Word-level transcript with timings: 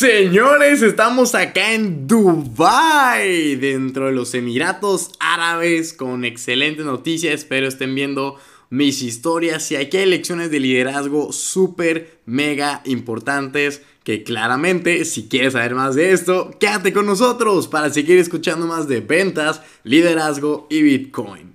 Señores, 0.00 0.80
estamos 0.80 1.34
acá 1.34 1.74
en 1.74 2.06
Dubai, 2.06 3.56
dentro 3.56 4.06
de 4.06 4.12
los 4.12 4.32
Emiratos 4.32 5.10
Árabes, 5.20 5.92
con 5.92 6.24
excelente 6.24 6.82
noticia. 6.84 7.34
Espero 7.34 7.68
estén 7.68 7.94
viendo 7.94 8.36
mis 8.70 9.02
historias 9.02 9.70
y 9.70 9.76
aquí 9.76 9.98
hay 9.98 10.06
lecciones 10.06 10.50
de 10.50 10.58
liderazgo 10.58 11.34
súper, 11.34 12.22
mega 12.24 12.80
importantes. 12.86 13.82
Que 14.02 14.24
claramente, 14.24 15.04
si 15.04 15.28
quieres 15.28 15.52
saber 15.52 15.74
más 15.74 15.96
de 15.96 16.12
esto, 16.12 16.56
quédate 16.58 16.94
con 16.94 17.04
nosotros 17.04 17.68
para 17.68 17.90
seguir 17.90 18.16
escuchando 18.16 18.66
más 18.66 18.88
de 18.88 19.02
ventas, 19.02 19.60
liderazgo 19.84 20.66
y 20.70 20.80
Bitcoin. 20.80 21.49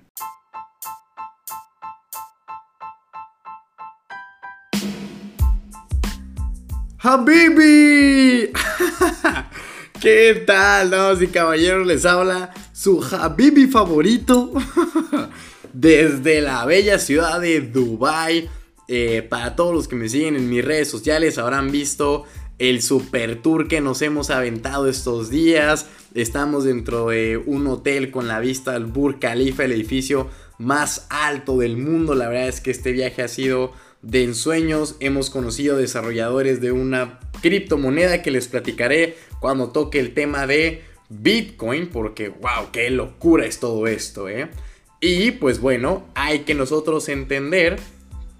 Habibi. 7.06 8.50
¿Qué 10.00 10.42
tal, 10.44 10.90
damas 10.90 11.22
y 11.22 11.28
caballeros? 11.28 11.86
Les 11.86 12.04
habla 12.04 12.52
su 12.72 13.00
Habibi 13.00 13.68
favorito 13.68 14.52
desde 15.72 16.40
la 16.40 16.64
bella 16.64 16.98
ciudad 16.98 17.40
de 17.40 17.60
Dubai. 17.60 18.50
Eh, 18.88 19.22
para 19.22 19.54
todos 19.54 19.72
los 19.72 19.86
que 19.86 19.94
me 19.94 20.08
siguen 20.08 20.34
en 20.34 20.50
mis 20.50 20.64
redes 20.64 20.90
sociales 20.90 21.38
habrán 21.38 21.70
visto 21.70 22.24
el 22.58 22.82
super 22.82 23.40
tour 23.40 23.68
que 23.68 23.80
nos 23.80 24.02
hemos 24.02 24.30
aventado 24.30 24.88
estos 24.88 25.30
días. 25.30 25.86
Estamos 26.12 26.64
dentro 26.64 27.10
de 27.10 27.36
un 27.36 27.68
hotel 27.68 28.10
con 28.10 28.26
la 28.26 28.40
vista 28.40 28.74
al 28.74 28.86
Burj 28.86 29.20
Khalifa, 29.20 29.64
el 29.64 29.70
edificio 29.70 30.28
más 30.58 31.06
alto 31.10 31.58
del 31.58 31.76
mundo. 31.76 32.16
La 32.16 32.28
verdad 32.28 32.48
es 32.48 32.60
que 32.60 32.72
este 32.72 32.90
viaje 32.90 33.22
ha 33.22 33.28
sido 33.28 33.70
de 34.06 34.22
ensueños. 34.22 34.96
Hemos 35.00 35.30
conocido 35.30 35.76
desarrolladores 35.76 36.60
de 36.60 36.72
una 36.72 37.18
criptomoneda 37.42 38.22
que 38.22 38.30
les 38.30 38.48
platicaré 38.48 39.16
cuando 39.40 39.70
toque 39.70 39.98
el 39.98 40.14
tema 40.14 40.46
de 40.46 40.84
Bitcoin, 41.08 41.88
porque 41.88 42.28
wow, 42.28 42.70
qué 42.72 42.88
locura 42.90 43.46
es 43.46 43.58
todo 43.58 43.86
esto, 43.86 44.28
¿eh? 44.28 44.48
Y 45.00 45.32
pues 45.32 45.60
bueno, 45.60 46.06
hay 46.14 46.40
que 46.40 46.54
nosotros 46.54 47.08
entender 47.08 47.78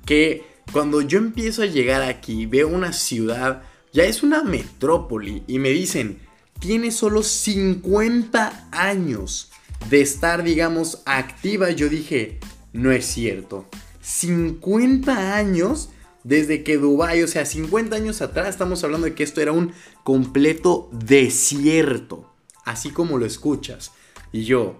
que 0.04 0.44
cuando 0.72 1.00
yo 1.02 1.18
empiezo 1.18 1.62
a 1.62 1.66
llegar 1.66 2.02
aquí, 2.02 2.46
veo 2.46 2.68
una 2.68 2.92
ciudad, 2.92 3.62
ya 3.92 4.04
es 4.04 4.22
una 4.22 4.42
metrópoli, 4.42 5.42
y 5.46 5.58
me 5.58 5.70
dicen, 5.70 6.18
tiene 6.60 6.90
solo 6.90 7.22
50 7.22 8.68
años 8.72 9.50
de 9.90 10.00
estar, 10.00 10.42
digamos, 10.42 11.02
activa. 11.04 11.70
Yo 11.70 11.88
dije, 11.88 12.38
no 12.72 12.90
es 12.92 13.04
cierto. 13.04 13.66
50 14.06 15.34
años 15.34 15.90
desde 16.22 16.62
que 16.62 16.76
Dubái, 16.76 17.22
o 17.22 17.28
sea, 17.28 17.44
50 17.44 17.96
años 17.96 18.22
atrás 18.22 18.48
estamos 18.48 18.84
hablando 18.84 19.06
de 19.06 19.14
que 19.14 19.24
esto 19.24 19.40
era 19.40 19.50
un 19.50 19.72
completo 20.04 20.88
desierto, 20.92 22.32
así 22.64 22.90
como 22.90 23.18
lo 23.18 23.26
escuchas. 23.26 23.92
Y 24.30 24.44
yo, 24.44 24.78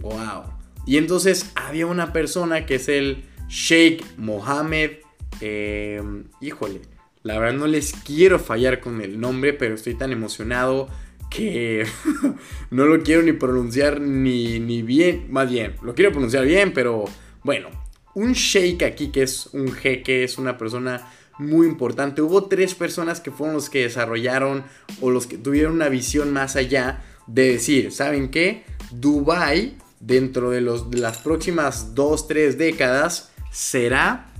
wow. 0.00 0.44
Y 0.86 0.98
entonces 0.98 1.50
había 1.56 1.86
una 1.86 2.12
persona 2.12 2.64
que 2.64 2.76
es 2.76 2.88
el 2.88 3.24
Sheikh 3.48 4.04
Mohammed, 4.18 4.98
eh, 5.40 6.00
híjole, 6.40 6.82
la 7.24 7.40
verdad 7.40 7.58
no 7.58 7.66
les 7.66 7.92
quiero 7.92 8.38
fallar 8.38 8.80
con 8.80 9.00
el 9.00 9.18
nombre, 9.18 9.52
pero 9.52 9.74
estoy 9.74 9.96
tan 9.96 10.12
emocionado 10.12 10.88
que 11.28 11.86
no 12.70 12.86
lo 12.86 13.02
quiero 13.02 13.22
ni 13.22 13.32
pronunciar 13.32 14.00
ni, 14.00 14.60
ni 14.60 14.82
bien, 14.82 15.26
más 15.28 15.50
bien, 15.50 15.74
lo 15.82 15.92
quiero 15.96 16.12
pronunciar 16.12 16.44
bien, 16.44 16.72
pero 16.72 17.04
bueno, 17.42 17.68
un 18.14 18.32
sheik 18.32 18.82
aquí, 18.82 19.08
que 19.08 19.22
es 19.22 19.46
un 19.52 19.72
jeque, 19.72 20.24
es 20.24 20.38
una 20.38 20.58
persona 20.58 21.10
muy 21.38 21.66
importante. 21.66 22.22
Hubo 22.22 22.44
tres 22.44 22.74
personas 22.74 23.20
que 23.20 23.30
fueron 23.30 23.56
los 23.56 23.70
que 23.70 23.82
desarrollaron 23.82 24.64
o 25.00 25.10
los 25.10 25.26
que 25.26 25.38
tuvieron 25.38 25.72
una 25.72 25.88
visión 25.88 26.32
más 26.32 26.56
allá 26.56 27.02
de 27.26 27.52
decir, 27.52 27.92
¿saben 27.92 28.30
qué? 28.30 28.64
Dubai, 28.90 29.76
dentro 30.00 30.50
de, 30.50 30.60
los, 30.60 30.90
de 30.90 30.98
las 30.98 31.18
próximas 31.18 31.94
dos, 31.94 32.28
tres 32.28 32.58
décadas, 32.58 33.32
será 33.50 34.32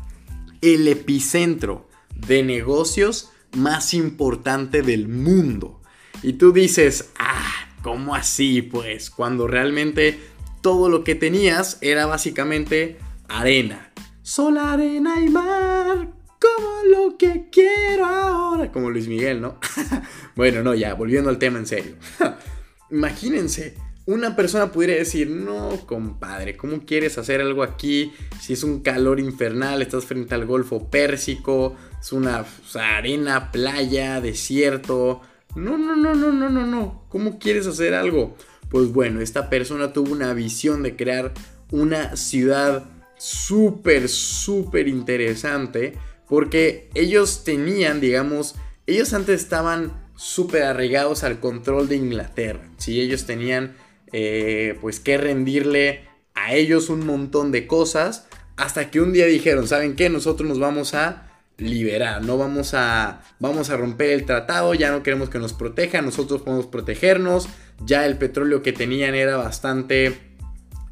el 0.61 0.89
epicentro 0.89 1.89
de 2.15 2.43
negocios 2.43 3.31
más 3.57 3.95
importante 3.95 4.83
del 4.83 5.09
mundo. 5.09 5.81
Y 6.23 6.35
tú 6.35 6.53
dices, 6.53 7.11
ah, 7.19 7.69
¿cómo 7.83 8.15
así? 8.15 8.63
Pues 8.63 9.11
cuando 9.11 9.47
realmente 9.47 10.19
todo 10.61 10.89
lo 10.89 11.05
que 11.05 11.15
tenías 11.15 11.79
era 11.81 12.07
básicamente 12.07 12.99
arena. 13.31 13.93
Sol, 14.23 14.59
arena 14.59 15.21
y 15.21 15.31
mar, 15.31 16.09
como 16.41 16.85
lo 16.85 17.17
que 17.17 17.49
quiero 17.51 18.05
ahora. 18.05 18.71
Como 18.71 18.91
Luis 18.91 19.09
Miguel, 19.09 19.41
¿no? 19.41 19.59
bueno, 20.37 20.63
no, 20.63 20.75
ya, 20.75 20.95
volviendo 20.95 21.31
al 21.31 21.39
tema 21.39 21.59
en 21.59 21.67
serio. 21.67 21.97
Imagínense, 22.91 23.77
una 24.07 24.35
persona 24.35 24.73
pudiera 24.73 24.95
decir, 24.95 25.31
no, 25.31 25.71
compadre, 25.87 26.57
¿cómo 26.57 26.85
quieres 26.85 27.19
hacer 27.19 27.41
algo 27.41 27.63
aquí? 27.63 28.13
Si 28.41 28.53
es 28.53 28.65
un 28.65 28.81
calor 28.81 29.21
infernal, 29.21 29.83
estás 29.83 30.05
frente 30.05 30.35
al 30.35 30.47
Golfo 30.47 30.91
Pérsico, 30.91 31.77
es 32.01 32.13
una 32.13 32.45
arena, 32.75 33.53
playa, 33.53 34.21
desierto. 34.21 35.21
No, 35.55 35.79
no, 35.79 35.95
no, 35.95 36.15
no, 36.15 36.33
no, 36.33 36.49
no, 36.49 36.67
no. 36.67 37.05
¿Cómo 37.09 37.39
quieres 37.39 37.67
hacer 37.67 37.95
algo? 37.95 38.37
Pues 38.69 38.93
bueno, 38.93 39.21
esta 39.21 39.51
persona 39.51 39.93
tuvo 39.93 40.13
una 40.13 40.33
visión 40.33 40.83
de 40.83 40.97
crear 40.97 41.33
una 41.71 42.17
ciudad 42.17 42.85
súper, 43.21 44.09
súper 44.09 44.89
interesante 44.89 45.93
porque 46.27 46.89
ellos 46.95 47.45
tenían, 47.45 48.01
digamos, 48.01 48.55
ellos 48.87 49.13
antes 49.13 49.43
estaban 49.43 49.93
súper 50.17 50.63
arraigados 50.63 51.23
al 51.23 51.39
control 51.39 51.89
de 51.89 51.97
Inglaterra, 51.97 52.63
¿sí? 52.79 53.01
Ellos 53.01 53.27
tenían, 53.27 53.77
eh, 54.13 54.79
pues, 54.81 55.01
que 55.01 55.19
rendirle 55.19 56.09
a 56.35 56.55
ellos 56.55 56.89
un 56.89 57.05
montón 57.05 57.53
de 57.53 57.67
cosas 57.67 58.27
hasta 58.57 58.91
que 58.91 59.01
un 59.01 59.13
día 59.13 59.27
dijeron, 59.27 59.69
¿saben 59.69 59.97
qué? 59.97 60.09
Nosotros 60.09 60.49
nos 60.49 60.59
vamos 60.59 60.95
a 60.95 61.27
liberar, 61.59 62.25
no 62.25 62.39
vamos 62.39 62.73
a 62.73 63.21
vamos 63.39 63.69
a 63.69 63.77
romper 63.77 64.11
el 64.11 64.25
tratado, 64.25 64.73
ya 64.73 64.91
no 64.91 65.03
queremos 65.03 65.29
que 65.29 65.39
nos 65.39 65.53
protejan, 65.53 66.07
nosotros 66.07 66.41
podemos 66.41 66.67
protegernos, 66.67 67.49
ya 67.85 68.07
el 68.07 68.17
petróleo 68.17 68.63
que 68.63 68.73
tenían 68.73 69.15
era 69.15 69.37
bastante 69.37 70.19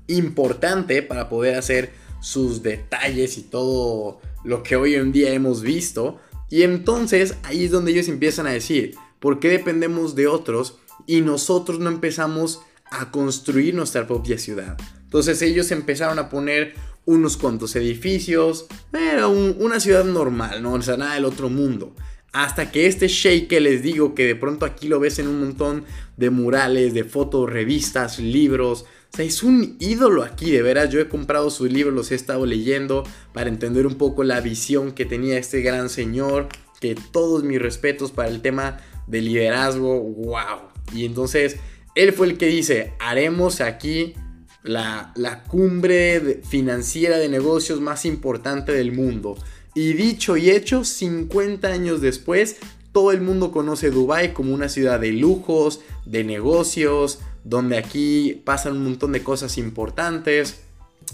importante 0.08 1.02
para 1.02 1.30
poder 1.30 1.56
hacer 1.56 1.90
sus 2.20 2.62
detalles 2.62 3.38
y 3.38 3.42
todo 3.42 4.20
lo 4.44 4.62
que 4.62 4.76
hoy 4.76 4.94
en 4.94 5.12
día 5.12 5.32
hemos 5.32 5.62
visto. 5.62 6.18
Y 6.50 6.62
entonces 6.62 7.36
ahí 7.42 7.64
es 7.64 7.70
donde 7.70 7.92
ellos 7.92 8.08
empiezan 8.08 8.46
a 8.46 8.52
decir, 8.52 8.94
¿por 9.20 9.40
qué 9.40 9.48
dependemos 9.48 10.14
de 10.14 10.26
otros 10.26 10.78
y 11.06 11.20
nosotros 11.20 11.78
no 11.78 11.90
empezamos 11.90 12.60
a 12.90 13.10
construir 13.10 13.74
nuestra 13.74 14.06
propia 14.06 14.38
ciudad? 14.38 14.76
Entonces 15.04 15.40
ellos 15.42 15.70
empezaron 15.70 16.18
a 16.18 16.28
poner 16.28 16.74
unos 17.04 17.38
cuantos 17.38 17.74
edificios, 17.76 18.66
era 18.92 19.28
una 19.28 19.80
ciudad 19.80 20.04
normal, 20.04 20.62
no 20.62 20.74
o 20.74 20.82
sea, 20.82 20.98
nada 20.98 21.14
del 21.14 21.24
otro 21.24 21.48
mundo. 21.48 21.94
Hasta 22.32 22.70
que 22.70 22.86
este 22.86 23.08
sheik 23.08 23.48
que 23.48 23.60
les 23.60 23.82
digo 23.82 24.14
que 24.14 24.26
de 24.26 24.36
pronto 24.36 24.66
aquí 24.66 24.86
lo 24.88 25.00
ves 25.00 25.18
en 25.18 25.28
un 25.28 25.40
montón 25.40 25.84
de 26.16 26.30
murales, 26.30 26.92
de 26.94 27.04
fotos, 27.04 27.48
revistas, 27.48 28.18
libros, 28.18 28.84
o 29.12 29.16
sea, 29.16 29.24
es 29.24 29.42
un 29.42 29.76
ídolo 29.80 30.22
aquí, 30.22 30.50
de 30.50 30.62
veras. 30.62 30.90
Yo 30.90 31.00
he 31.00 31.08
comprado 31.08 31.50
sus 31.50 31.72
libros, 31.72 31.94
los 31.94 32.12
he 32.12 32.14
estado 32.14 32.46
leyendo 32.46 33.04
para 33.32 33.48
entender 33.48 33.86
un 33.86 33.94
poco 33.94 34.22
la 34.22 34.40
visión 34.40 34.92
que 34.92 35.06
tenía 35.06 35.38
este 35.38 35.62
gran 35.62 35.88
señor. 35.88 36.48
Que 36.80 36.94
todos 36.94 37.42
mis 37.42 37.60
respetos 37.60 38.12
para 38.12 38.28
el 38.28 38.40
tema 38.40 38.78
de 39.06 39.20
liderazgo, 39.22 40.00
wow. 40.00 40.68
Y 40.94 41.04
entonces, 41.06 41.56
él 41.94 42.12
fue 42.12 42.28
el 42.28 42.38
que 42.38 42.46
dice, 42.46 42.92
haremos 43.00 43.60
aquí 43.60 44.14
la, 44.62 45.12
la 45.16 45.42
cumbre 45.42 46.40
financiera 46.48 47.18
de 47.18 47.28
negocios 47.28 47.80
más 47.80 48.04
importante 48.04 48.72
del 48.72 48.92
mundo. 48.92 49.36
Y 49.78 49.92
dicho 49.92 50.36
y 50.36 50.50
hecho, 50.50 50.82
50 50.82 51.68
años 51.68 52.00
después, 52.00 52.56
todo 52.90 53.12
el 53.12 53.20
mundo 53.20 53.52
conoce 53.52 53.92
Dubai 53.92 54.34
como 54.34 54.52
una 54.52 54.68
ciudad 54.68 54.98
de 54.98 55.12
lujos, 55.12 55.82
de 56.04 56.24
negocios, 56.24 57.20
donde 57.44 57.78
aquí 57.78 58.42
pasan 58.44 58.72
un 58.72 58.82
montón 58.82 59.12
de 59.12 59.22
cosas 59.22 59.56
importantes. 59.56 60.62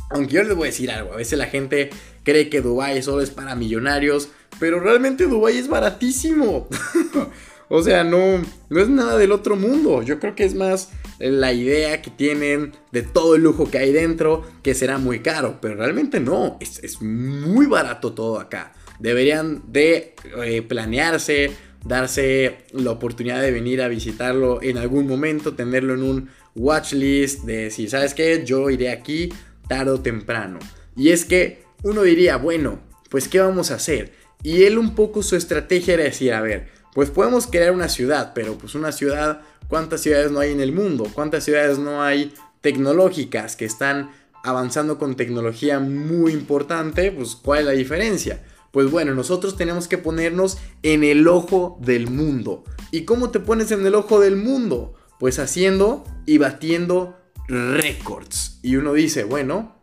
Aunque 0.08 0.36
yo 0.36 0.44
les 0.44 0.56
voy 0.56 0.68
a 0.68 0.70
decir 0.70 0.90
algo, 0.90 1.12
a 1.12 1.16
veces 1.16 1.38
la 1.38 1.48
gente 1.48 1.90
cree 2.22 2.48
que 2.48 2.62
Dubai 2.62 3.02
solo 3.02 3.20
es 3.20 3.28
para 3.28 3.54
millonarios, 3.54 4.30
pero 4.58 4.80
realmente 4.80 5.26
Dubai 5.26 5.58
es 5.58 5.68
baratísimo. 5.68 6.66
o 7.68 7.82
sea, 7.82 8.04
no, 8.04 8.42
no 8.68 8.80
es 8.80 8.88
nada 8.88 9.16
del 9.16 9.32
otro 9.32 9.56
mundo. 9.56 10.02
Yo 10.02 10.20
creo 10.20 10.34
que 10.34 10.44
es 10.44 10.54
más 10.54 10.90
la 11.18 11.52
idea 11.52 12.02
que 12.02 12.10
tienen 12.10 12.72
de 12.92 13.02
todo 13.02 13.36
el 13.36 13.42
lujo 13.42 13.70
que 13.70 13.78
hay 13.78 13.92
dentro, 13.92 14.44
que 14.62 14.74
será 14.74 14.98
muy 14.98 15.20
caro, 15.20 15.58
pero 15.60 15.76
realmente 15.76 16.20
no, 16.20 16.58
es, 16.60 17.00
muy 17.00 17.66
barato 17.66 18.12
todo 18.12 18.40
acá. 18.40 18.72
Deberían 18.98 19.62
de 19.72 20.14
eh, 20.44 20.62
planearse, 20.62 21.52
darse 21.84 22.58
la 22.72 22.90
oportunidad 22.90 23.40
de 23.42 23.50
venir 23.50 23.82
a 23.82 23.88
visitarlo 23.88 24.62
en 24.62 24.78
algún 24.78 25.06
momento, 25.06 25.54
tenerlo 25.54 25.94
en 25.94 26.02
un 26.02 26.30
watch 26.54 26.92
list 26.92 27.44
de 27.44 27.70
si 27.70 27.88
sabes 27.88 28.14
qué, 28.14 28.44
yo 28.44 28.70
iré 28.70 28.90
aquí 28.90 29.30
tarde 29.68 29.90
o 29.90 30.00
temprano. 30.00 30.58
Y 30.96 31.10
es 31.10 31.24
que 31.24 31.62
uno 31.82 32.02
diría, 32.02 32.36
bueno, 32.36 32.80
pues 33.10 33.28
¿qué 33.28 33.40
vamos 33.40 33.70
a 33.70 33.76
hacer? 33.76 34.12
Y 34.42 34.64
él 34.64 34.78
un 34.78 34.94
poco 34.94 35.22
su 35.22 35.36
estrategia 35.36 35.94
era 35.94 36.04
decir, 36.04 36.32
a 36.32 36.40
ver, 36.40 36.68
pues 36.94 37.10
podemos 37.10 37.46
crear 37.48 37.72
una 37.72 37.88
ciudad, 37.88 38.32
pero 38.34 38.56
pues 38.56 38.74
una 38.74 38.92
ciudad, 38.92 39.42
¿cuántas 39.68 40.00
ciudades 40.00 40.30
no 40.30 40.40
hay 40.40 40.52
en 40.52 40.60
el 40.60 40.72
mundo? 40.72 41.06
¿Cuántas 41.12 41.44
ciudades 41.44 41.78
no 41.78 42.02
hay 42.02 42.32
tecnológicas 42.60 43.56
que 43.56 43.64
están 43.64 44.12
avanzando 44.44 44.96
con 44.96 45.16
tecnología 45.16 45.80
muy 45.80 46.32
importante? 46.32 47.10
Pues 47.10 47.34
¿cuál 47.34 47.60
es 47.60 47.66
la 47.66 47.72
diferencia? 47.72 48.44
Pues 48.70 48.90
bueno, 48.90 49.14
nosotros 49.14 49.56
tenemos 49.56 49.88
que 49.88 49.98
ponernos 49.98 50.58
en 50.82 51.04
el 51.04 51.26
ojo 51.28 51.78
del 51.80 52.08
mundo. 52.08 52.64
¿Y 52.90 53.04
cómo 53.04 53.30
te 53.30 53.40
pones 53.40 53.70
en 53.72 53.84
el 53.84 53.94
ojo 53.94 54.20
del 54.20 54.36
mundo? 54.36 54.94
Pues 55.18 55.38
haciendo 55.38 56.04
y 56.26 56.38
batiendo 56.38 57.16
récords. 57.48 58.58
Y 58.62 58.76
uno 58.76 58.92
dice, 58.92 59.24
bueno, 59.24 59.76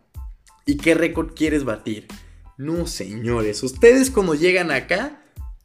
¿y 0.66 0.76
qué 0.76 0.94
récord 0.94 1.34
quieres 1.34 1.64
batir? 1.64 2.06
No, 2.56 2.86
señores, 2.86 3.62
ustedes 3.62 4.10
cuando 4.10 4.34
llegan 4.34 4.70
acá, 4.70 5.21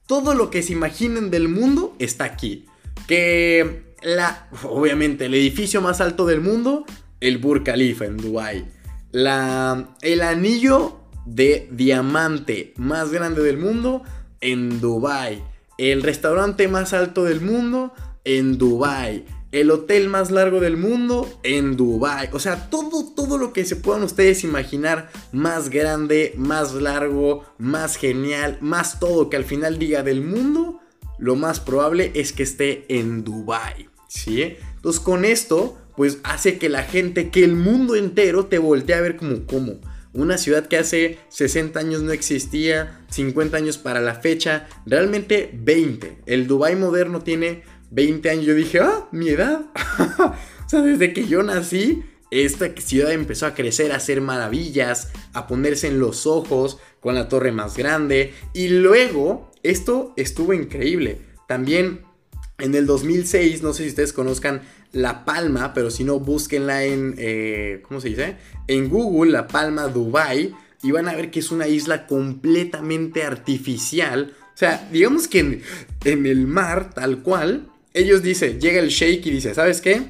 todo 0.07 0.33
lo 0.33 0.49
que 0.49 0.63
se 0.63 0.73
imaginen 0.73 1.29
del 1.29 1.49
mundo 1.49 1.95
está 1.99 2.23
aquí. 2.23 2.65
Que 3.07 3.93
la, 4.01 4.49
obviamente, 4.63 5.25
el 5.25 5.35
edificio 5.35 5.81
más 5.81 6.01
alto 6.01 6.25
del 6.25 6.41
mundo, 6.41 6.85
el 7.19 7.37
Burj 7.37 7.63
Khalifa 7.63 8.05
en 8.05 8.17
Dubai. 8.17 8.65
La, 9.11 9.95
el 10.01 10.21
anillo 10.21 10.97
de 11.25 11.67
diamante 11.71 12.73
más 12.77 13.11
grande 13.11 13.43
del 13.43 13.57
mundo 13.57 14.01
en 14.41 14.81
Dubai. 14.81 15.43
El 15.77 16.01
restaurante 16.01 16.67
más 16.67 16.93
alto 16.93 17.25
del 17.25 17.41
mundo 17.41 17.93
en 18.23 18.57
Dubai 18.57 19.25
el 19.51 19.71
hotel 19.71 20.09
más 20.09 20.31
largo 20.31 20.59
del 20.59 20.77
mundo 20.77 21.27
en 21.43 21.77
Dubai. 21.77 22.29
O 22.33 22.39
sea, 22.39 22.69
todo, 22.69 23.13
todo 23.15 23.37
lo 23.37 23.53
que 23.53 23.65
se 23.65 23.75
puedan 23.75 24.03
ustedes 24.03 24.43
imaginar, 24.43 25.09
más 25.31 25.69
grande, 25.69 26.33
más 26.37 26.73
largo, 26.73 27.45
más 27.57 27.95
genial, 27.95 28.57
más 28.61 28.99
todo 28.99 29.29
que 29.29 29.37
al 29.37 29.45
final 29.45 29.79
diga 29.79 30.03
del 30.03 30.21
mundo, 30.21 30.79
lo 31.17 31.35
más 31.35 31.59
probable 31.59 32.11
es 32.15 32.33
que 32.33 32.43
esté 32.43 32.85
en 32.89 33.23
Dubai. 33.23 33.89
¿Sí? 34.07 34.55
Entonces 34.75 35.01
con 35.01 35.25
esto, 35.25 35.77
pues 35.95 36.19
hace 36.23 36.57
que 36.57 36.69
la 36.69 36.83
gente, 36.83 37.29
que 37.29 37.43
el 37.43 37.55
mundo 37.55 37.95
entero 37.95 38.45
te 38.45 38.57
voltee 38.57 38.95
a 38.95 39.01
ver 39.01 39.17
como. 39.17 39.79
Una 40.13 40.37
ciudad 40.37 40.67
que 40.67 40.77
hace 40.77 41.19
60 41.29 41.79
años 41.79 42.01
no 42.01 42.11
existía, 42.11 43.05
50 43.11 43.57
años 43.57 43.77
para 43.77 44.01
la 44.01 44.15
fecha, 44.15 44.67
realmente 44.85 45.51
20. 45.53 46.23
El 46.25 46.47
Dubai 46.47 46.75
moderno 46.75 47.21
tiene 47.21 47.63
20 47.91 48.29
años 48.29 48.45
yo 48.45 48.55
dije, 48.55 48.79
ah, 48.79 49.07
mi 49.11 49.29
edad. 49.29 49.61
o 50.19 50.69
sea, 50.69 50.81
desde 50.81 51.13
que 51.13 51.27
yo 51.27 51.43
nací, 51.43 52.03
esta 52.31 52.69
ciudad 52.75 53.11
empezó 53.11 53.45
a 53.45 53.53
crecer, 53.53 53.91
a 53.91 53.97
hacer 53.97 54.21
maravillas, 54.21 55.11
a 55.33 55.47
ponerse 55.47 55.87
en 55.87 55.99
los 55.99 56.27
ojos 56.27 56.77
con 56.99 57.15
la 57.15 57.29
torre 57.29 57.51
más 57.51 57.77
grande. 57.77 58.33
Y 58.53 58.69
luego, 58.69 59.51
esto 59.63 60.13
estuvo 60.17 60.53
increíble. 60.53 61.19
También 61.47 62.01
en 62.57 62.75
el 62.75 62.85
2006, 62.85 63.63
no 63.63 63.73
sé 63.73 63.83
si 63.83 63.89
ustedes 63.89 64.13
conozcan 64.13 64.61
La 64.91 65.23
Palma, 65.23 65.73
pero 65.73 65.89
si 65.89 66.03
no, 66.03 66.19
búsquenla 66.19 66.83
en, 66.83 67.15
eh, 67.17 67.81
¿cómo 67.87 68.01
se 68.01 68.09
dice? 68.09 68.37
En 68.67 68.89
Google, 68.89 69.31
La 69.31 69.47
Palma, 69.47 69.87
Dubai. 69.87 70.53
Y 70.83 70.91
van 70.91 71.07
a 71.07 71.15
ver 71.15 71.31
que 71.31 71.39
es 71.39 71.51
una 71.51 71.67
isla 71.67 72.05
completamente 72.07 73.23
artificial. 73.23 74.33
O 74.53 74.57
sea, 74.57 74.87
digamos 74.91 75.27
que 75.27 75.39
en, 75.39 75.61
en 76.03 76.25
el 76.25 76.45
mar, 76.45 76.93
tal 76.93 77.23
cual, 77.23 77.69
ellos 77.97 78.21
dicen, 78.21 78.59
llega 78.59 78.79
el 78.79 78.89
Sheikh 78.89 79.25
y 79.25 79.31
dice, 79.31 79.53
¿sabes 79.53 79.81
qué? 79.81 80.03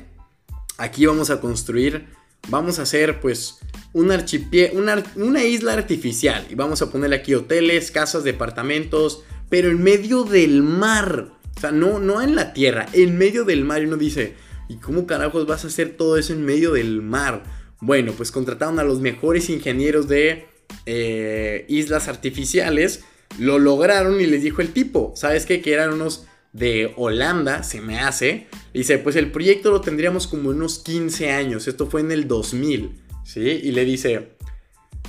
Aquí 0.78 1.06
vamos 1.06 1.30
a 1.30 1.39
construir, 1.39 2.07
vamos 2.50 2.80
a 2.80 2.84
hacer 2.84 3.19
pues 3.19 3.60
un 3.94 4.12
archipié, 4.12 4.72
una, 4.74 5.04
una 5.16 5.44
isla 5.44 5.74
artificial 5.74 6.45
y 6.50 6.56
vamos 6.56 6.81
a 6.81 6.92
ponerle 6.92 7.16
aquí 7.16 7.34
hoteles, 7.34 7.89
casas, 7.92 8.24
departamentos, 8.24 9.24
pero 9.50 9.69
en 9.69 9.81
medio 9.81 10.24
del 10.24 10.62
mar. 10.62 11.30
O 11.56 11.60
sea, 11.60 11.72
no, 11.72 12.00
no 12.00 12.22
en 12.22 12.36
la 12.36 12.54
tierra, 12.54 12.86
en 12.94 13.18
medio 13.18 13.44
del 13.44 13.66
mar. 13.66 13.81
Y 13.81 13.86
uno 13.86 13.98
dice, 13.98 14.36
¿y 14.68 14.75
cómo 14.75 15.07
carajos 15.07 15.48
vas 15.48 15.63
a 15.63 15.68
hacer 15.68 15.98
todo 15.98 16.18
eso 16.18 16.34
en 16.34 16.45
medio 16.45 16.74
del 16.74 17.01
mar? 17.01 17.44
Bueno, 17.80 18.12
pues 18.16 18.31
contrataron 18.31 18.80
a 18.80 18.84
los 18.84 19.00
mejores 19.00 19.50
ingenieros 19.50 20.07
de 20.07 20.45
eh, 20.86 21.66
islas 21.68 22.07
artificiales. 22.07 23.04
Lo 23.39 23.57
lograron 23.57 24.22
y 24.22 24.28
les 24.28 24.44
dijo 24.44 24.62
el 24.62 24.74
tipo, 24.74 25.13
¿sabes 25.16 25.45
qué? 25.45 25.62
Que 25.62 25.74
eran 25.74 25.94
unos 25.94 26.26
de 26.53 26.94
Holanda, 26.95 27.63
se 27.63 27.81
me 27.81 27.99
hace. 27.99 28.47
Dice, 28.73 28.97
pues 28.97 29.15
el 29.15 29.31
proyecto 29.31 29.71
lo 29.71 29.81
tendríamos 29.81 30.27
como 30.27 30.49
unos 30.49 30.79
15 30.79 31.31
años. 31.31 31.67
Esto 31.67 31.88
fue 31.88 32.01
en 32.01 32.11
el 32.11 32.27
2000, 32.27 32.99
¿sí? 33.23 33.41
Y 33.41 33.71
le 33.71 33.85
dice, 33.85 34.38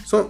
son 0.07 0.29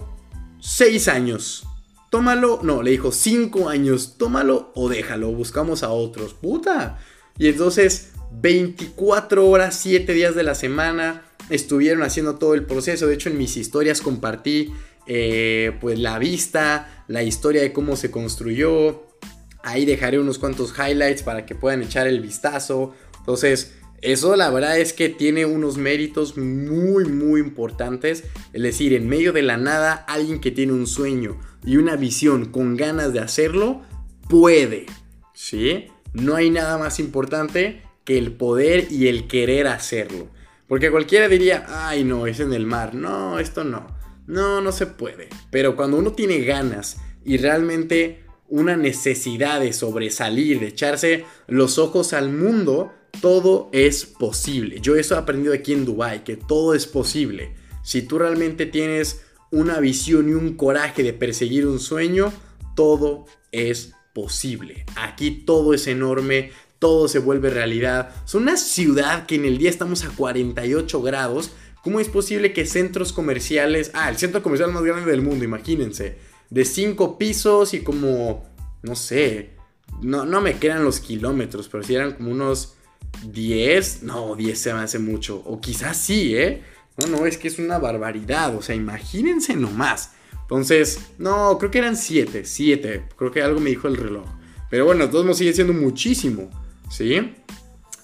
6 0.61 1.09
años. 1.09 1.65
Tómalo, 2.11 2.61
no, 2.63 2.83
le 2.83 2.91
dijo 2.93 3.13
5 3.13 3.69
años. 3.69 4.17
Tómalo 4.19 4.73
o 4.75 4.89
déjalo, 4.89 5.33
buscamos 5.33 5.83
a 5.83 5.91
otros. 5.91 6.35
Puta. 6.35 6.99
Y 7.39 7.49
entonces, 7.49 8.13
24 8.33 9.47
horas, 9.47 9.79
7 9.81 10.13
días 10.13 10.35
de 10.35 10.43
la 10.43 10.55
semana, 10.55 11.25
estuvieron 11.51 12.03
haciendo 12.03 12.37
todo 12.37 12.55
el 12.55 12.65
proceso. 12.65 13.07
De 13.07 13.15
hecho, 13.15 13.29
en 13.29 13.39
mis 13.39 13.57
historias 13.57 14.01
compartí 14.01 14.73
eh, 15.07 15.73
pues 15.81 15.99
la 15.99 16.19
vista, 16.19 17.05
la 17.09 17.23
historia 17.23 17.63
de 17.63 17.73
cómo 17.73 17.97
se 17.97 18.11
construyó, 18.11 19.07
Ahí 19.69 19.85
dejaré 19.85 20.19
unos 20.19 20.39
cuantos 20.39 20.73
highlights 20.79 21.23
para 21.23 21.45
que 21.45 21.55
puedan 21.55 21.83
echar 21.83 22.07
el 22.07 22.21
vistazo. 22.21 22.95
Entonces, 23.19 23.75
eso 24.01 24.35
la 24.35 24.49
verdad 24.49 24.79
es 24.79 24.95
que 24.95 25.11
tiene 25.11 25.45
unos 25.45 25.77
méritos 25.77 26.39
muy, 26.39 27.05
muy 27.05 27.41
importantes. 27.41 28.25
Es 28.55 28.63
decir, 28.63 28.95
en 28.95 29.07
medio 29.07 29.35
de 29.35 29.43
la 29.43 29.59
nada, 29.59 29.93
alguien 29.93 30.41
que 30.41 30.51
tiene 30.51 30.73
un 30.73 30.87
sueño 30.87 31.39
y 31.67 31.77
una 31.77 31.97
visión 31.97 32.47
con 32.47 32.79
ganas 32.79 33.13
de 33.13 33.21
hacerlo, 33.21 33.83
puede. 34.31 34.87
¿Sí? 35.35 35.89
No 36.15 36.35
hay 36.35 36.49
nada 36.49 36.79
más 36.79 36.99
importante 36.99 37.83
que 38.05 38.17
el 38.17 38.33
poder 38.33 38.91
y 38.91 39.09
el 39.09 39.29
querer 39.29 39.67
hacerlo. 39.67 40.29
Porque 40.67 40.91
cualquiera 40.91 41.29
diría, 41.29 41.67
ay 41.69 42.05
no, 42.05 42.27
es 42.27 42.41
en 42.41 42.55
el 42.55 42.65
mar. 42.65 42.95
No, 42.95 43.39
esto 43.39 43.65
no. 43.65 43.87
No, 44.27 44.63
no 44.63 44.73
se 44.73 44.87
puede. 44.87 45.29
Pero 45.51 45.77
cuando 45.77 45.99
uno 45.99 46.13
tiene 46.13 46.41
ganas 46.41 46.97
y 47.23 47.37
realmente 47.37 48.28
una 48.49 48.77
necesidad 48.77 49.61
de 49.61 49.73
sobresalir, 49.73 50.61
de 50.61 50.69
echarse 50.69 51.25
los 51.47 51.79
ojos 51.79 52.13
al 52.13 52.31
mundo, 52.31 52.93
todo 53.21 53.69
es 53.73 54.07
posible. 54.07 54.81
Yo 54.81 54.97
eso 54.97 55.15
he 55.15 55.19
aprendido 55.19 55.55
aquí 55.55 55.73
en 55.73 55.85
Dubai, 55.85 56.25
que 56.25 56.37
todo 56.37 56.75
es 56.75 56.87
posible. 56.87 57.55
Si 57.83 58.03
tú 58.03 58.19
realmente 58.19 58.67
tienes 58.67 59.23
una 59.51 59.81
visión 59.81 60.29
y 60.29 60.33
un 60.33 60.55
coraje 60.55 61.03
de 61.03 61.13
perseguir 61.13 61.67
un 61.67 61.81
sueño, 61.81 62.33
todo 62.75 63.27
es 63.53 63.95
posible. 64.13 64.85
Aquí 64.97 65.31
todo 65.31 65.75
es 65.75 65.87
enorme, 65.87 66.53
todo 66.79 67.09
se 67.09 67.19
vuelve 67.19 67.51
realidad. 67.51 68.11
Es 68.25 68.35
una 68.35 68.57
ciudad 68.57 69.27
que 69.27 69.37
en 69.37 69.45
el 69.45 69.59
día 69.59 69.71
estamos 69.71 70.05
a 70.05 70.11
48 70.11 71.03
grados. 71.03 71.51
¿Cómo 71.83 72.01
es 72.01 72.09
posible 72.09 72.53
que 72.53 72.67
centros 72.67 73.13
comerciales, 73.13 73.91
ah, 73.95 74.11
el 74.11 74.19
centro 74.19 74.43
comercial 74.43 74.73
más 74.73 74.83
grande 74.83 75.11
del 75.11 75.23
mundo, 75.23 75.45
imagínense, 75.45 76.19
de 76.51 76.65
5 76.65 77.19
pisos 77.19 77.75
y 77.75 77.81
como, 77.81 78.45
no 78.83 78.97
sé, 78.97 79.51
no, 80.03 80.25
no 80.25 80.41
me 80.41 80.59
quedan 80.59 80.85
los 80.85 81.01
kilómetros, 81.01 81.69
pero 81.69 81.83
si 81.83 81.95
eran 81.95 82.13
como 82.13 82.31
unos 82.31 82.75
10, 83.27 84.03
no, 84.03 84.35
10 84.35 84.59
se 84.59 84.73
me 84.73 84.81
hace 84.81 84.99
mucho, 84.99 85.43
o 85.45 85.61
quizás 85.61 85.97
sí, 85.97 86.37
¿eh? 86.37 86.63
No, 86.99 87.07
no, 87.07 87.27
es 87.27 87.39
que 87.39 87.49
es 87.49 87.59
una 87.59 87.79
barbaridad, 87.79 88.57
o 88.57 88.63
sea, 88.63 88.75
imagínense 88.75 89.55
nomás. 89.55 90.13
Entonces, 90.43 90.99
no, 91.19 91.59
creo 91.59 91.71
que 91.71 91.79
eran 91.79 91.97
7, 91.97 92.45
7, 92.45 93.05
creo 93.17 93.31
que 93.31 93.43
algo 93.43 93.61
me 93.61 93.71
dijo 93.71 93.87
el 93.87 93.97
reloj. 93.97 94.27
Pero 94.71 94.85
bueno, 94.85 95.09
todos 95.09 95.25
nos 95.25 95.39
sigue 95.39 95.53
siendo 95.53 95.73
muchísimo, 95.73 96.51
¿sí? 96.91 97.35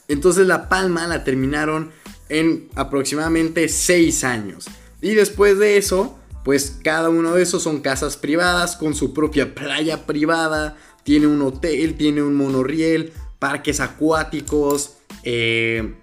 Entonces 0.08 0.46
la 0.46 0.68
palma 0.68 1.06
la 1.06 1.24
terminaron 1.24 1.90
en 2.28 2.68
aproximadamente 2.74 3.68
6 3.68 4.24
años. 4.24 4.66
Y 5.00 5.14
después 5.14 5.58
de 5.58 5.76
eso, 5.76 6.18
pues 6.44 6.78
cada 6.84 7.08
uno 7.08 7.34
de 7.34 7.42
esos 7.42 7.62
son 7.62 7.80
casas 7.80 8.16
privadas 8.16 8.76
con 8.76 8.94
su 8.94 9.14
propia 9.14 9.54
playa 9.54 10.06
privada, 10.06 10.76
tiene 11.02 11.26
un 11.26 11.40
hotel, 11.42 11.96
tiene 11.96 12.22
un 12.22 12.34
monorriel, 12.34 13.12
parques 13.38 13.80
acuáticos, 13.80 14.98
eh, 15.22 15.94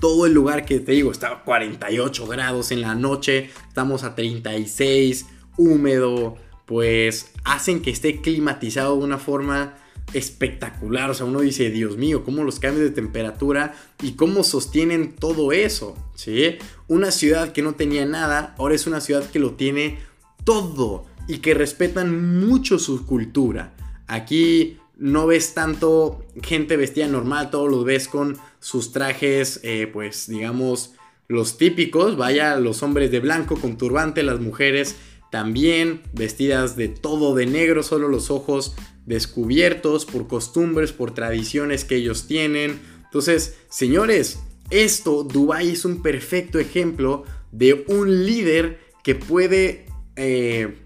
todo 0.00 0.26
el 0.26 0.32
lugar 0.32 0.64
que 0.64 0.80
te 0.80 0.92
digo 0.92 1.12
está 1.12 1.28
a 1.28 1.44
48 1.44 2.26
grados 2.26 2.70
en 2.70 2.80
la 2.80 2.94
noche, 2.94 3.50
estamos 3.68 4.04
a 4.04 4.14
36, 4.14 5.26
húmedo, 5.56 6.36
pues 6.66 7.32
hacen 7.44 7.82
que 7.82 7.90
esté 7.90 8.20
climatizado 8.20 8.96
de 8.96 9.04
una 9.04 9.18
forma 9.18 9.76
espectacular. 10.12 11.10
O 11.10 11.14
sea, 11.14 11.26
uno 11.26 11.40
dice, 11.40 11.70
Dios 11.70 11.96
mío, 11.96 12.24
cómo 12.24 12.44
los 12.44 12.58
cambios 12.58 12.84
de 12.84 12.94
temperatura 12.94 13.74
y 14.02 14.12
cómo 14.12 14.44
sostienen 14.44 15.14
todo 15.14 15.52
eso. 15.52 15.96
¿sí? 16.14 16.56
Una 16.86 17.10
ciudad 17.10 17.52
que 17.52 17.62
no 17.62 17.74
tenía 17.74 18.06
nada, 18.06 18.54
ahora 18.58 18.74
es 18.74 18.86
una 18.86 19.00
ciudad 19.00 19.28
que 19.30 19.38
lo 19.38 19.52
tiene 19.52 19.98
todo 20.44 21.06
y 21.26 21.38
que 21.38 21.54
respetan 21.54 22.40
mucho 22.40 22.78
su 22.78 23.04
cultura. 23.06 23.74
Aquí 24.06 24.78
no 24.96 25.26
ves 25.26 25.54
tanto 25.54 26.24
gente 26.42 26.76
vestida 26.76 27.06
normal, 27.06 27.50
todos 27.50 27.70
los 27.70 27.84
ves 27.84 28.08
con 28.08 28.36
sus 28.58 28.92
trajes, 28.92 29.60
eh, 29.62 29.88
pues 29.92 30.28
digamos, 30.28 30.94
los 31.28 31.58
típicos. 31.58 32.16
Vaya, 32.16 32.56
los 32.56 32.82
hombres 32.82 33.10
de 33.10 33.20
blanco 33.20 33.56
con 33.60 33.76
turbante, 33.76 34.22
las 34.22 34.40
mujeres 34.40 34.96
también 35.30 36.02
vestidas 36.14 36.76
de 36.76 36.88
todo 36.88 37.34
de 37.34 37.46
negro, 37.46 37.82
solo 37.82 38.08
los 38.08 38.30
ojos 38.30 38.74
descubiertos 39.08 40.04
por 40.04 40.28
costumbres, 40.28 40.92
por 40.92 41.14
tradiciones 41.14 41.84
que 41.84 41.96
ellos 41.96 42.26
tienen. 42.26 42.78
Entonces, 43.04 43.56
señores, 43.70 44.40
esto, 44.70 45.24
Dubai 45.24 45.70
es 45.70 45.86
un 45.86 46.02
perfecto 46.02 46.58
ejemplo 46.58 47.24
de 47.50 47.86
un 47.88 48.26
líder 48.26 48.80
que 49.02 49.14
puede 49.14 49.86
eh, 50.16 50.76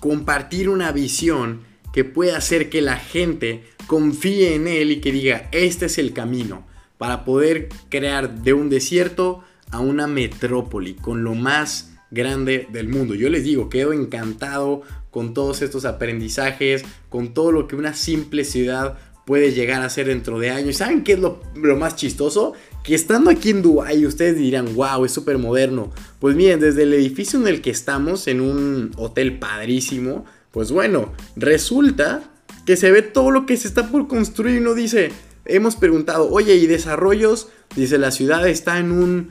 compartir 0.00 0.68
una 0.68 0.90
visión 0.90 1.62
que 1.92 2.02
puede 2.02 2.34
hacer 2.34 2.68
que 2.68 2.82
la 2.82 2.96
gente 2.96 3.62
confíe 3.86 4.56
en 4.56 4.66
él 4.66 4.90
y 4.90 5.00
que 5.00 5.12
diga, 5.12 5.48
este 5.52 5.86
es 5.86 5.98
el 5.98 6.12
camino 6.12 6.66
para 6.98 7.24
poder 7.24 7.68
crear 7.88 8.42
de 8.42 8.52
un 8.52 8.68
desierto 8.68 9.44
a 9.70 9.78
una 9.78 10.08
metrópoli 10.08 10.94
con 10.94 11.22
lo 11.22 11.36
más 11.36 11.93
grande 12.14 12.68
del 12.72 12.88
mundo. 12.88 13.14
Yo 13.14 13.28
les 13.28 13.44
digo, 13.44 13.68
quedo 13.68 13.92
encantado 13.92 14.82
con 15.10 15.34
todos 15.34 15.60
estos 15.62 15.84
aprendizajes, 15.84 16.84
con 17.08 17.34
todo 17.34 17.52
lo 17.52 17.68
que 17.68 17.76
una 17.76 17.94
simple 17.94 18.44
ciudad 18.44 18.96
puede 19.26 19.52
llegar 19.52 19.82
a 19.82 19.90
ser 19.90 20.06
dentro 20.06 20.38
de 20.38 20.50
años. 20.50 20.76
¿Saben 20.76 21.02
qué 21.02 21.14
es 21.14 21.18
lo, 21.18 21.40
más 21.76 21.96
chistoso? 21.96 22.52
Que 22.82 22.94
estando 22.94 23.30
aquí 23.30 23.50
en 23.50 23.62
Dubái 23.62 24.06
ustedes 24.06 24.36
dirán, 24.36 24.74
wow, 24.74 25.04
es 25.04 25.12
súper 25.12 25.38
moderno. 25.38 25.92
Pues 26.20 26.36
miren, 26.36 26.60
desde 26.60 26.82
el 26.82 26.92
edificio 26.92 27.38
en 27.38 27.48
el 27.48 27.60
que 27.60 27.70
estamos, 27.70 28.28
en 28.28 28.40
un 28.40 28.92
hotel 28.96 29.38
padrísimo, 29.38 30.24
pues 30.50 30.70
bueno, 30.70 31.12
resulta 31.36 32.22
que 32.66 32.76
se 32.76 32.90
ve 32.90 33.02
todo 33.02 33.30
lo 33.30 33.46
que 33.46 33.56
se 33.56 33.68
está 33.68 33.90
por 33.90 34.08
construir 34.08 34.56
y 34.56 34.58
uno 34.58 34.74
dice, 34.74 35.10
hemos 35.44 35.76
preguntado, 35.76 36.30
oye, 36.30 36.54
¿y 36.56 36.66
desarrollos? 36.66 37.48
Dice, 37.76 37.98
la 37.98 38.10
ciudad 38.10 38.46
está 38.46 38.78
en 38.78 38.92
un 38.92 39.30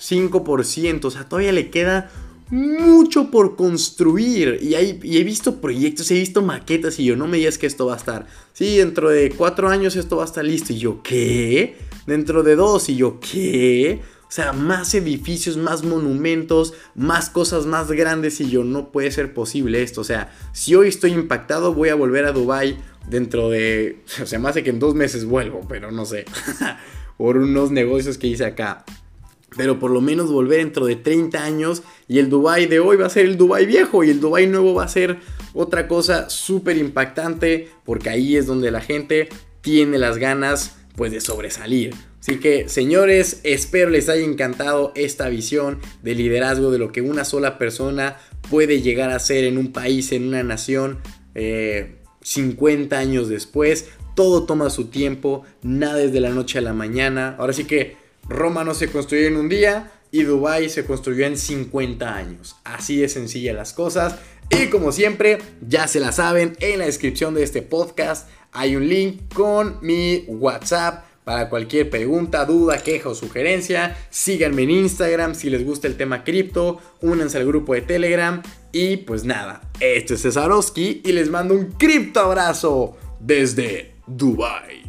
5%, 0.00 1.04
o 1.04 1.10
sea, 1.10 1.28
todavía 1.28 1.52
le 1.52 1.70
queda 1.70 2.10
mucho 2.50 3.30
por 3.30 3.56
construir. 3.56 4.58
Y, 4.60 4.74
y, 4.74 5.18
he 5.18 5.24
visto 5.24 5.60
proyectos, 5.60 6.10
he 6.10 6.14
visto 6.14 6.42
maquetas 6.42 6.98
y 6.98 7.04
yo, 7.04 7.16
no 7.16 7.26
me 7.26 7.38
digas 7.38 7.58
que 7.58 7.66
esto 7.66 7.86
va 7.86 7.94
a 7.94 7.98
estar. 7.98 8.26
Sí, 8.52 8.78
dentro 8.78 9.10
de 9.10 9.30
cuatro 9.30 9.68
años 9.68 9.96
esto 9.96 10.16
va 10.16 10.24
a 10.24 10.26
estar 10.26 10.44
listo. 10.44 10.72
Y 10.72 10.78
yo, 10.78 11.02
¿qué? 11.02 11.76
Dentro 12.06 12.42
de 12.42 12.56
dos, 12.56 12.88
y 12.88 12.96
yo, 12.96 13.20
¿qué? 13.20 14.00
O 14.30 14.32
sea, 14.32 14.52
más 14.52 14.94
edificios, 14.94 15.56
más 15.56 15.82
monumentos, 15.82 16.74
más 16.94 17.30
cosas 17.30 17.66
más 17.66 17.90
grandes 17.90 18.40
y 18.40 18.48
yo, 18.48 18.62
no 18.62 18.92
puede 18.92 19.10
ser 19.10 19.34
posible 19.34 19.82
esto. 19.82 20.02
O 20.02 20.04
sea, 20.04 20.32
si 20.52 20.76
hoy 20.76 20.86
estoy 20.86 21.12
impactado, 21.12 21.74
voy 21.74 21.88
a 21.88 21.96
volver 21.96 22.24
a 22.24 22.32
Dubai 22.32 22.78
dentro 23.08 23.50
de... 23.50 24.04
O 24.22 24.26
sea, 24.26 24.38
más 24.38 24.54
de 24.54 24.62
que 24.62 24.70
en 24.70 24.78
dos 24.78 24.94
meses 24.94 25.24
vuelvo, 25.24 25.62
pero 25.68 25.90
no 25.90 26.06
sé. 26.06 26.26
por 27.16 27.38
unos 27.38 27.72
negocios 27.72 28.18
que 28.18 28.28
hice 28.28 28.44
acá. 28.44 28.84
Pero 29.56 29.78
por 29.78 29.90
lo 29.90 30.00
menos 30.00 30.30
volver 30.30 30.58
dentro 30.58 30.86
de 30.86 30.96
30 30.96 31.42
años 31.42 31.82
y 32.06 32.18
el 32.18 32.28
Dubai 32.28 32.66
de 32.66 32.80
hoy 32.80 32.96
va 32.96 33.06
a 33.06 33.10
ser 33.10 33.26
el 33.26 33.36
Dubai 33.36 33.66
viejo 33.66 34.04
y 34.04 34.10
el 34.10 34.20
Dubai 34.20 34.46
nuevo 34.46 34.74
va 34.74 34.84
a 34.84 34.88
ser 34.88 35.18
otra 35.54 35.88
cosa 35.88 36.30
súper 36.30 36.76
impactante 36.76 37.68
porque 37.84 38.10
ahí 38.10 38.36
es 38.36 38.46
donde 38.46 38.70
la 38.70 38.80
gente 38.80 39.28
tiene 39.60 39.98
las 39.98 40.18
ganas 40.18 40.76
pues 40.96 41.12
de 41.12 41.20
sobresalir. 41.20 41.94
Así 42.20 42.38
que 42.38 42.68
señores, 42.68 43.40
espero 43.44 43.90
les 43.90 44.08
haya 44.08 44.24
encantado 44.24 44.92
esta 44.94 45.28
visión 45.28 45.80
de 46.02 46.14
liderazgo 46.14 46.70
de 46.70 46.78
lo 46.78 46.92
que 46.92 47.00
una 47.00 47.24
sola 47.24 47.56
persona 47.56 48.18
puede 48.50 48.82
llegar 48.82 49.10
a 49.10 49.18
ser 49.18 49.44
en 49.44 49.56
un 49.56 49.72
país, 49.72 50.12
en 50.12 50.28
una 50.28 50.42
nación, 50.42 50.98
50 52.22 52.96
eh, 52.96 52.98
años 52.98 53.28
después. 53.28 53.88
Todo 54.14 54.44
toma 54.44 54.68
su 54.68 54.88
tiempo, 54.88 55.44
nada 55.62 56.02
es 56.02 56.12
de 56.12 56.20
la 56.20 56.30
noche 56.30 56.58
a 56.58 56.62
la 56.62 56.74
mañana. 56.74 57.36
Ahora 57.38 57.54
sí 57.54 57.64
que 57.64 57.96
Roma 58.30 58.64
no 58.64 58.74
se 58.74 58.88
construyó 58.88 59.26
en 59.26 59.36
un 59.36 59.48
día 59.48 59.90
y 60.12 60.22
Dubai 60.22 60.70
se 60.70 60.86
construyó 60.86 61.26
en 61.26 61.36
50 61.36 62.14
años. 62.14 62.56
Así 62.64 62.96
de 62.96 63.08
sencilla 63.08 63.52
las 63.52 63.72
cosas. 63.72 64.16
Y 64.48 64.68
como 64.68 64.92
siempre, 64.92 65.38
ya 65.60 65.86
se 65.86 66.00
la 66.00 66.12
saben, 66.12 66.56
en 66.60 66.78
la 66.78 66.86
descripción 66.86 67.34
de 67.34 67.42
este 67.42 67.60
podcast 67.60 68.28
hay 68.52 68.76
un 68.76 68.88
link 68.88 69.32
con 69.34 69.78
mi 69.82 70.24
WhatsApp 70.26 71.04
para 71.24 71.48
cualquier 71.48 71.90
pregunta, 71.90 72.44
duda, 72.44 72.82
queja 72.82 73.10
o 73.10 73.14
sugerencia. 73.14 73.96
Síganme 74.10 74.62
en 74.62 74.70
Instagram 74.70 75.34
si 75.34 75.50
les 75.50 75.64
gusta 75.64 75.86
el 75.86 75.96
tema 75.96 76.24
cripto. 76.24 76.78
Únanse 77.02 77.38
al 77.38 77.46
grupo 77.46 77.74
de 77.74 77.82
Telegram. 77.82 78.42
Y 78.72 78.98
pues 78.98 79.24
nada, 79.24 79.60
esto 79.80 80.14
es 80.14 80.22
Cesarowski 80.22 81.02
y 81.04 81.12
les 81.12 81.30
mando 81.30 81.54
un 81.54 81.72
cripto 81.72 82.20
abrazo 82.20 82.96
desde 83.20 83.94
Dubai. 84.06 84.79